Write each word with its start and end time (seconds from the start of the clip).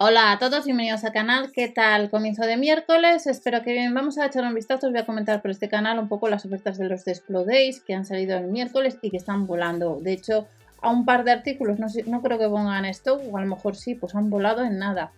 Hola 0.00 0.30
a 0.30 0.38
todos, 0.38 0.64
bienvenidos 0.64 1.02
al 1.02 1.10
canal. 1.10 1.50
¿Qué 1.52 1.66
tal? 1.66 2.08
Comienzo 2.08 2.46
de 2.46 2.56
miércoles, 2.56 3.26
espero 3.26 3.64
que 3.64 3.72
bien. 3.72 3.92
Vamos 3.94 4.16
a 4.16 4.26
echar 4.26 4.44
un 4.44 4.54
vistazo, 4.54 4.86
os 4.86 4.92
voy 4.92 5.02
a 5.02 5.04
comentar 5.04 5.42
por 5.42 5.50
este 5.50 5.68
canal 5.68 5.98
un 5.98 6.06
poco 6.06 6.28
las 6.28 6.46
ofertas 6.46 6.78
de 6.78 6.88
los 6.88 7.04
Desplo 7.04 7.44
Days 7.44 7.80
que 7.80 7.94
han 7.94 8.04
salido 8.04 8.38
el 8.38 8.46
miércoles 8.46 8.96
y 9.02 9.10
que 9.10 9.16
están 9.16 9.48
volando. 9.48 9.98
De 10.00 10.12
hecho, 10.12 10.46
a 10.82 10.90
un 10.90 11.04
par 11.04 11.24
de 11.24 11.32
artículos, 11.32 11.80
no, 11.80 11.88
no 12.06 12.22
creo 12.22 12.38
que 12.38 12.48
pongan 12.48 12.84
esto, 12.84 13.16
o 13.16 13.38
a 13.38 13.40
lo 13.40 13.48
mejor 13.48 13.74
sí, 13.74 13.96
pues 13.96 14.14
han 14.14 14.30
volado 14.30 14.62
en 14.62 14.78
nada. 14.78 15.10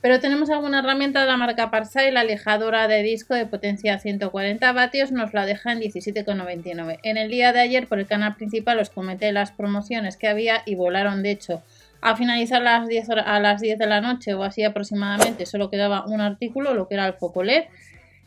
Pero 0.00 0.18
tenemos 0.18 0.48
alguna 0.48 0.78
herramienta 0.78 1.20
de 1.20 1.26
la 1.26 1.36
marca 1.36 1.70
Parsai, 1.70 2.10
la 2.10 2.24
lijadora 2.24 2.88
de 2.88 3.02
disco 3.02 3.34
de 3.34 3.44
potencia 3.44 3.98
140 3.98 4.72
vatios, 4.72 5.12
nos 5.12 5.34
la 5.34 5.44
deja 5.44 5.72
en 5.72 5.80
17,99. 5.80 7.00
En 7.02 7.18
el 7.18 7.30
día 7.30 7.52
de 7.52 7.60
ayer 7.60 7.86
por 7.86 7.98
el 7.98 8.06
canal 8.06 8.34
principal 8.36 8.78
os 8.78 8.88
comenté 8.88 9.30
las 9.30 9.52
promociones 9.52 10.16
que 10.16 10.26
había 10.26 10.62
y 10.64 10.74
volaron 10.74 11.22
de 11.22 11.32
hecho 11.32 11.62
a 12.02 12.16
finalizar 12.16 12.60
las 12.60 12.86
10 12.86 13.10
a 13.10 13.40
las 13.40 13.60
10 13.60 13.78
de 13.78 13.86
la 13.86 14.00
noche 14.00 14.34
o 14.34 14.42
así 14.42 14.64
aproximadamente 14.64 15.46
solo 15.46 15.70
quedaba 15.70 16.04
un 16.06 16.20
artículo, 16.20 16.74
lo 16.74 16.88
que 16.88 16.94
era 16.94 17.06
el 17.06 17.14
foco 17.14 17.42
LED 17.42 17.64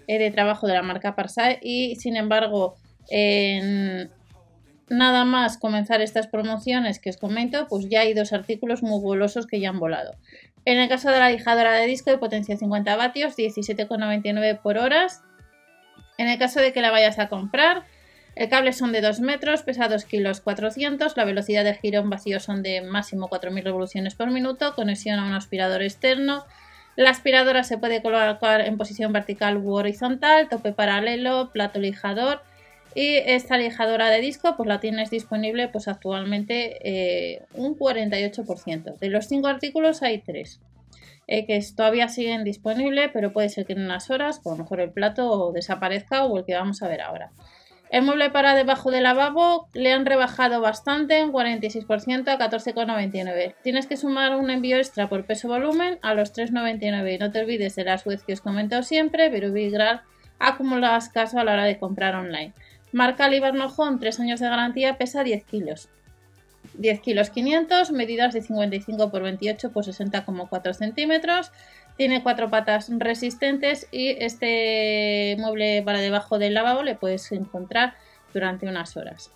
eh, 0.07 0.17
de 0.17 0.31
trabajo 0.31 0.65
de 0.65 0.73
la 0.73 0.81
marca 0.81 1.15
Parsai 1.15 1.59
y 1.61 1.95
sin 1.97 2.15
embargo 2.15 2.75
nada 4.89 5.25
más 5.25 5.57
comenzar 5.57 6.01
estas 6.01 6.27
promociones 6.27 6.99
que 6.99 7.09
os 7.09 7.17
comento, 7.17 7.67
pues 7.67 7.87
ya 7.89 8.01
hay 8.01 8.13
dos 8.13 8.33
artículos 8.33 8.83
muy 8.83 9.01
golosos 9.01 9.47
que 9.47 9.59
ya 9.59 9.69
han 9.69 9.79
volado. 9.79 10.15
En 10.65 10.79
el 10.79 10.89
caso 10.89 11.11
de 11.11 11.19
la 11.19 11.29
lijadora 11.29 11.73
de 11.73 11.85
disco 11.85 12.09
de 12.09 12.17
potencia 12.17 12.57
50 12.57 12.95
vatios, 12.95 13.37
17,99 13.37 14.59
por 14.61 14.77
horas. 14.77 15.21
En 16.17 16.27
el 16.27 16.39
caso 16.39 16.59
de 16.59 16.73
que 16.73 16.81
la 16.81 16.91
vayas 16.91 17.19
a 17.19 17.29
comprar, 17.29 17.83
el 18.35 18.49
cable 18.49 18.73
son 18.73 18.91
de 18.91 18.99
2 18.99 19.21
metros, 19.21 19.63
pesa 19.63 19.87
2 19.87 20.03
kilos 20.03 20.41
400, 20.41 21.15
la 21.15 21.23
velocidad 21.23 21.63
de 21.63 21.73
giro 21.73 22.01
en 22.01 22.09
vacío 22.09 22.41
son 22.41 22.63
de 22.63 22.81
máximo 22.81 23.29
4.000 23.29 23.63
revoluciones 23.63 24.13
por 24.13 24.29
minuto, 24.29 24.75
conexión 24.75 25.19
a 25.19 25.25
un 25.25 25.33
aspirador 25.33 25.81
externo. 25.81 26.45
La 26.97 27.11
aspiradora 27.11 27.63
se 27.63 27.77
puede 27.77 28.01
colocar 28.01 28.61
en 28.61 28.77
posición 28.77 29.13
vertical 29.13 29.57
u 29.57 29.73
horizontal, 29.73 30.49
tope 30.49 30.73
paralelo, 30.73 31.49
plato 31.51 31.79
lijador. 31.79 32.41
Y 32.93 33.15
esta 33.17 33.57
lijadora 33.57 34.09
de 34.09 34.21
disco 34.21 34.55
pues 34.55 34.67
la 34.67 34.79
tienes 34.79 35.09
disponible 35.09 35.67
pues 35.67 35.87
actualmente 35.87 36.77
eh, 36.83 37.45
un 37.53 37.77
48%. 37.77 38.97
De 38.97 39.09
los 39.09 39.27
5 39.27 39.47
artículos 39.47 40.01
hay 40.03 40.19
3 40.19 40.61
eh, 41.27 41.45
que 41.45 41.59
todavía 41.75 42.07
siguen 42.07 42.43
disponibles, 42.43 43.09
pero 43.11 43.33
puede 43.33 43.49
ser 43.49 43.65
que 43.65 43.73
en 43.73 43.83
unas 43.83 44.09
horas, 44.09 44.39
por 44.39 44.53
lo 44.53 44.63
mejor 44.63 44.79
el 44.79 44.91
plato 44.91 45.51
desaparezca 45.53 46.23
o 46.25 46.37
el 46.37 46.45
que 46.45 46.53
vamos 46.53 46.81
a 46.83 46.87
ver 46.87 47.01
ahora. 47.01 47.31
El 47.89 48.01
mueble 48.01 48.29
para 48.31 48.55
debajo 48.55 48.91
del 48.91 49.03
lavabo 49.03 49.69
le 49.73 49.93
han 49.93 50.05
rebajado 50.05 50.59
bastante, 50.59 51.19
en 51.19 51.31
46% 51.31 52.27
a 52.27 52.39
14,99. 52.39 53.55
Tienes 53.61 53.87
que 53.87 53.95
sumar 53.95 54.35
un 54.35 54.49
envío 54.49 54.77
extra 54.77 55.07
por 55.07 55.25
peso-volumen 55.25 55.99
a 56.01 56.13
los 56.13 56.33
3,99. 56.33 57.15
Y 57.15 57.17
no 57.19 57.31
te 57.31 57.41
olvides 57.41 57.75
de 57.75 57.83
las 57.83 58.05
webs 58.05 58.23
que 58.23 58.33
os 58.33 58.41
comento 58.41 58.81
siempre, 58.83 59.29
pero 59.29 59.51
Vigral 59.51 60.01
acumulas 60.39 61.09
caso 61.09 61.39
a 61.39 61.43
la 61.43 61.53
hora 61.53 61.65
de 61.65 61.77
comprar 61.77 62.15
online. 62.15 62.53
Marca 62.91 63.29
Libarnojón, 63.29 63.99
3 63.99 64.19
años 64.19 64.39
de 64.39 64.49
garantía, 64.49 64.97
pesa 64.97 65.23
10 65.23 65.43
kilos. 65.45 65.89
10 66.73 66.99
kilos 67.01 67.29
500, 67.29 67.91
medidas 67.91 68.33
de 68.33 68.41
55 68.41 69.11
por 69.11 69.21
28 69.21 69.71
por 69.71 69.85
60,4 69.85 70.73
centímetros. 70.73 71.51
Tiene 71.97 72.23
cuatro 72.23 72.49
patas 72.49 72.89
resistentes 72.89 73.87
y 73.91 74.09
este 74.19 75.35
mueble 75.39 75.81
para 75.83 75.99
debajo 75.99 76.39
del 76.39 76.53
lavabo 76.53 76.83
le 76.83 76.95
puedes 76.95 77.31
encontrar 77.31 77.95
durante 78.33 78.67
unas 78.67 78.97
horas. 78.97 79.31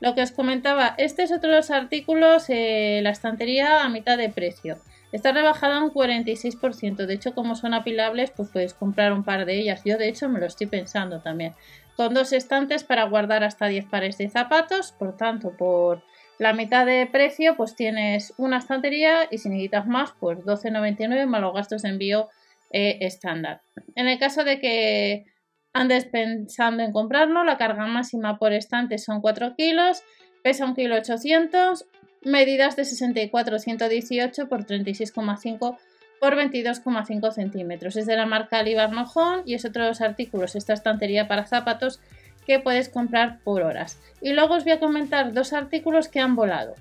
Lo 0.00 0.14
que 0.14 0.22
os 0.22 0.32
comentaba, 0.32 0.94
este 0.98 1.22
es 1.22 1.30
otro 1.30 1.50
de 1.50 1.56
los 1.56 1.70
artículos, 1.70 2.46
la 2.48 3.10
estantería 3.10 3.84
a 3.84 3.88
mitad 3.88 4.16
de 4.16 4.30
precio. 4.30 4.78
Está 5.12 5.32
rebajada 5.32 5.82
un 5.82 5.92
46%. 5.92 7.06
De 7.06 7.14
hecho, 7.14 7.34
como 7.34 7.54
son 7.54 7.74
apilables, 7.74 8.30
pues 8.30 8.48
puedes 8.50 8.74
comprar 8.74 9.12
un 9.12 9.24
par 9.24 9.44
de 9.44 9.58
ellas. 9.58 9.82
Yo, 9.84 9.98
de 9.98 10.08
hecho, 10.08 10.28
me 10.28 10.40
lo 10.40 10.46
estoy 10.46 10.68
pensando 10.68 11.20
también. 11.20 11.54
Con 12.00 12.14
dos 12.14 12.32
estantes 12.32 12.82
para 12.82 13.04
guardar 13.04 13.44
hasta 13.44 13.66
10 13.66 13.84
pares 13.84 14.16
de 14.16 14.30
zapatos. 14.30 14.92
Por 14.92 15.18
tanto, 15.18 15.54
por 15.54 16.02
la 16.38 16.54
mitad 16.54 16.86
de 16.86 17.06
precio, 17.06 17.58
pues 17.58 17.76
tienes 17.76 18.32
una 18.38 18.56
estantería 18.56 19.28
y 19.30 19.36
si 19.36 19.50
necesitas 19.50 19.86
más, 19.86 20.14
pues 20.18 20.38
12,99 20.38 21.26
más 21.26 21.42
los 21.42 21.52
gastos 21.52 21.82
de 21.82 21.90
envío 21.90 22.30
eh, 22.70 22.96
estándar. 23.02 23.60
En 23.96 24.08
el 24.08 24.18
caso 24.18 24.44
de 24.44 24.60
que 24.60 25.26
andes 25.74 26.06
pensando 26.06 26.82
en 26.82 26.92
comprarlo, 26.92 27.44
la 27.44 27.58
carga 27.58 27.84
máxima 27.84 28.38
por 28.38 28.54
estante 28.54 28.96
son 28.96 29.20
4 29.20 29.54
kilos, 29.54 30.02
pesa 30.42 30.64
1 30.64 30.76
kilo 30.76 30.96
800, 30.96 31.84
medidas 32.22 32.76
de 32.76 32.86
64 32.86 33.58
118 33.58 34.48
por 34.48 34.64
36,5 34.64 35.76
por 36.20 36.36
22,5 36.36 37.32
centímetros. 37.32 37.96
Es 37.96 38.06
de 38.06 38.16
la 38.16 38.26
marca 38.26 38.62
Libar 38.62 38.92
Nojón 38.92 39.42
y 39.46 39.54
es 39.54 39.64
otro 39.64 39.82
de 39.82 39.88
los 39.88 40.02
artículos, 40.02 40.54
esta 40.54 40.74
estantería 40.74 41.26
para 41.26 41.46
zapatos 41.46 41.98
que 42.46 42.60
puedes 42.60 42.88
comprar 42.88 43.38
por 43.40 43.62
horas. 43.62 43.98
Y 44.20 44.32
luego 44.34 44.54
os 44.54 44.64
voy 44.64 44.72
a 44.72 44.80
comentar 44.80 45.32
dos 45.32 45.52
artículos 45.52 46.08
que 46.08 46.20
han 46.20 46.36
volado. 46.36 46.74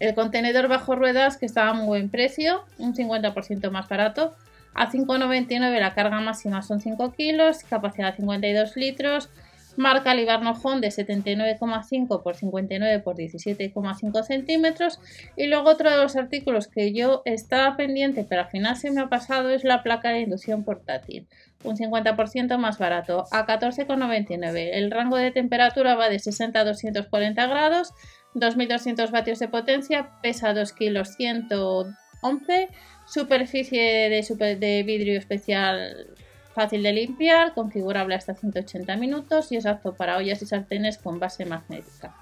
El 0.00 0.14
contenedor 0.14 0.68
bajo 0.68 0.96
ruedas 0.96 1.36
que 1.36 1.46
estaba 1.46 1.70
a 1.70 1.74
muy 1.74 1.86
buen 1.86 2.10
precio, 2.10 2.64
un 2.78 2.94
50% 2.94 3.70
más 3.70 3.88
barato. 3.88 4.34
A 4.74 4.90
5,99 4.90 5.78
la 5.78 5.94
carga 5.94 6.20
máxima 6.20 6.62
son 6.62 6.80
5 6.80 7.12
kilos, 7.12 7.58
capacidad 7.62 8.16
52 8.16 8.76
litros, 8.76 9.30
marca 9.76 10.14
Libarno 10.14 10.54
de 10.54 10.88
79,5 10.88 12.22
por 12.22 12.36
59 12.36 13.00
por 13.00 13.16
17,5 13.16 14.22
centímetros. 14.22 15.00
Y 15.36 15.46
luego 15.46 15.70
otro 15.70 15.90
de 15.90 15.96
los 15.96 16.16
artículos 16.16 16.68
que 16.68 16.92
yo 16.92 17.22
estaba 17.24 17.76
pendiente 17.76 18.24
pero 18.28 18.42
al 18.42 18.48
final 18.48 18.76
se 18.76 18.90
me 18.90 19.00
ha 19.00 19.08
pasado 19.08 19.50
es 19.50 19.64
la 19.64 19.82
placa 19.82 20.10
de 20.10 20.20
inducción 20.20 20.64
portátil. 20.64 21.26
Un 21.62 21.76
50% 21.76 22.58
más 22.58 22.78
barato 22.78 23.24
a 23.30 23.46
14,99 23.46 24.70
el 24.72 24.90
rango 24.90 25.16
de 25.16 25.30
temperatura 25.30 25.94
va 25.94 26.08
de 26.08 26.18
60 26.18 26.60
a 26.60 26.64
240 26.64 27.46
grados 27.46 27.92
2200 28.34 29.10
vatios 29.10 29.38
de 29.38 29.48
potencia 29.48 30.10
pesa 30.20 30.52
2 30.52 30.72
kilos 30.72 31.14
111 31.16 32.68
superficie 33.06 34.10
de 34.10 34.82
vidrio 34.84 35.18
especial 35.18 36.14
fácil 36.54 36.82
de 36.82 36.92
limpiar, 36.92 37.52
configurable 37.52 38.14
hasta 38.14 38.34
180 38.34 38.96
minutos 38.96 39.50
y 39.52 39.56
es 39.56 39.66
apto 39.66 39.94
para 39.94 40.16
ollas 40.16 40.40
y 40.42 40.46
sartenes 40.46 40.98
con 40.98 41.18
base 41.18 41.44
magnética. 41.44 42.14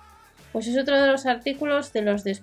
Pues 0.53 0.67
es 0.67 0.77
otro 0.77 1.01
de 1.01 1.07
los 1.07 1.27
artículos 1.27 1.93
de 1.93 2.03
los 2.03 2.25
de 2.25 2.35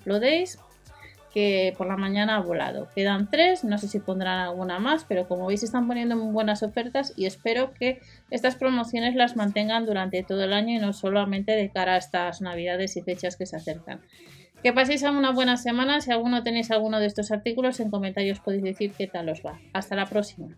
que 1.33 1.75
por 1.77 1.87
la 1.87 1.97
mañana 1.97 2.37
ha 2.37 2.41
volado. 2.41 2.89
Quedan 2.95 3.29
tres, 3.29 3.63
no 3.63 3.77
sé 3.77 3.87
si 3.87 3.99
pondrán 3.99 4.39
alguna 4.39 4.79
más, 4.79 5.05
pero 5.07 5.27
como 5.27 5.45
veis 5.45 5.63
están 5.63 5.87
poniendo 5.87 6.15
muy 6.15 6.33
buenas 6.33 6.63
ofertas 6.63 7.13
y 7.15 7.25
espero 7.25 7.71
que 7.73 8.01
estas 8.31 8.55
promociones 8.55 9.15
las 9.15 9.35
mantengan 9.35 9.85
durante 9.85 10.23
todo 10.23 10.43
el 10.43 10.53
año 10.53 10.75
y 10.75 10.79
no 10.79 10.93
solamente 10.93 11.51
de 11.51 11.69
cara 11.69 11.93
a 11.93 11.97
estas 11.97 12.41
navidades 12.41 12.97
y 12.97 13.01
fechas 13.01 13.35
que 13.35 13.45
se 13.45 13.57
acercan. 13.57 14.01
Que 14.63 14.73
paséis 14.73 15.03
una 15.03 15.31
buena 15.31 15.55
semana, 15.55 16.01
si 16.01 16.11
alguno 16.11 16.43
tenéis 16.43 16.71
alguno 16.71 16.99
de 16.99 17.05
estos 17.05 17.31
artículos 17.31 17.79
en 17.79 17.91
comentarios 17.91 18.39
podéis 18.39 18.63
decir 18.63 18.91
qué 18.97 19.07
tal 19.07 19.29
os 19.29 19.41
va. 19.45 19.59
Hasta 19.73 19.95
la 19.95 20.05
próxima. 20.05 20.57